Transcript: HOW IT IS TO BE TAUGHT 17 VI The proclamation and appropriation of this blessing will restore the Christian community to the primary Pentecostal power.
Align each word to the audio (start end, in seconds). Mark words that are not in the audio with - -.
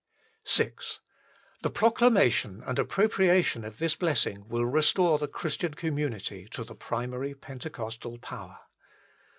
HOW 0.01 0.07
IT 0.07 0.09
IS 0.09 0.55
TO 0.55 0.63
BE 0.63 0.69
TAUGHT 0.69 0.81
17 0.81 0.97
VI 0.97 1.57
The 1.61 1.69
proclamation 1.69 2.63
and 2.65 2.79
appropriation 2.79 3.63
of 3.63 3.77
this 3.77 3.95
blessing 3.95 4.47
will 4.47 4.65
restore 4.65 5.19
the 5.19 5.27
Christian 5.27 5.75
community 5.75 6.47
to 6.53 6.63
the 6.63 6.73
primary 6.75 7.35
Pentecostal 7.35 8.17
power. 8.17 8.57